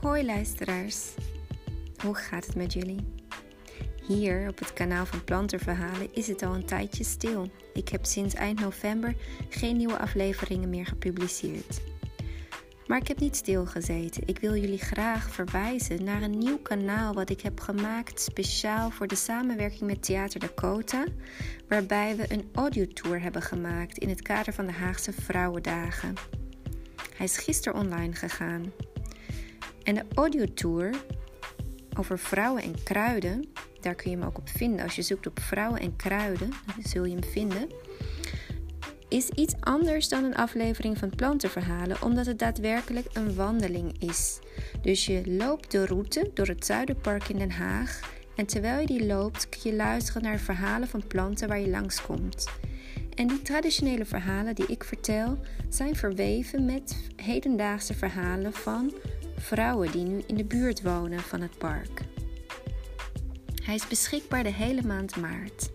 [0.00, 1.14] Hoi luisteraars,
[2.02, 3.12] hoe gaat het met jullie?
[4.06, 7.50] Hier op het kanaal van Planterverhalen is het al een tijdje stil.
[7.74, 9.14] Ik heb sinds eind november
[9.48, 11.80] geen nieuwe afleveringen meer gepubliceerd.
[12.86, 14.22] Maar ik heb niet stilgezeten.
[14.26, 19.06] Ik wil jullie graag verwijzen naar een nieuw kanaal wat ik heb gemaakt speciaal voor
[19.06, 21.04] de samenwerking met Theater Dakota,
[21.68, 26.14] waarbij we een audiotour hebben gemaakt in het kader van de Haagse Vrouwendagen.
[27.16, 28.72] Hij is gisteren online gegaan.
[29.86, 30.90] En de audiotour
[31.98, 33.44] over vrouwen en kruiden,
[33.80, 34.84] daar kun je hem ook op vinden.
[34.84, 36.50] Als je zoekt op vrouwen en kruiden,
[36.84, 37.68] zul je hem vinden.
[39.08, 44.38] Is iets anders dan een aflevering van plantenverhalen, omdat het daadwerkelijk een wandeling is.
[44.82, 48.00] Dus je loopt de route door het Zuiderpark in Den Haag.
[48.36, 52.48] En terwijl je die loopt, kun je luisteren naar verhalen van planten waar je langskomt.
[53.14, 58.92] En die traditionele verhalen die ik vertel zijn verweven met hedendaagse verhalen van
[59.36, 62.00] vrouwen die nu in de buurt wonen van het park.
[63.62, 65.70] Hij is beschikbaar de hele maand maart.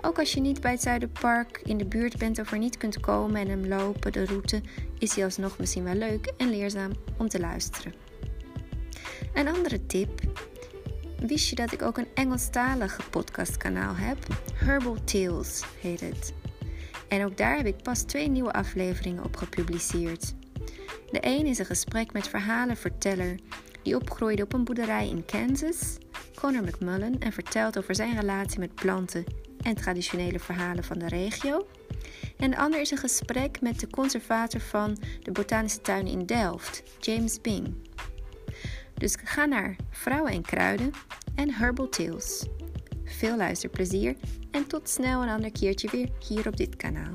[0.00, 3.00] Ook als je niet bij het Zuiderpark in de buurt bent of er niet kunt
[3.00, 4.60] komen en hem lopen, de route,
[4.98, 7.94] is hij alsnog misschien wel leuk en leerzaam om te luisteren.
[9.34, 10.20] Een andere tip.
[11.18, 14.18] Wist je dat ik ook een Engelstalige podcastkanaal heb?
[14.54, 16.32] Herbal Tales heet het.
[17.08, 20.34] En ook daar heb ik pas twee nieuwe afleveringen op gepubliceerd.
[21.10, 23.38] De een is een gesprek met verhalenverteller
[23.82, 25.96] die opgroeide op een boerderij in Kansas,
[26.34, 29.24] Connor McMullen, en vertelt over zijn relatie met planten
[29.62, 31.66] en traditionele verhalen van de regio.
[32.36, 36.82] En de ander is een gesprek met de conservator van de Botanische Tuin in Delft,
[37.00, 37.74] James Bing.
[38.94, 40.90] Dus ga naar Vrouwen en Kruiden
[41.34, 42.46] en Herbal Tales.
[43.04, 44.16] Veel luisterplezier
[44.50, 47.14] en tot snel een ander keertje weer hier op dit kanaal.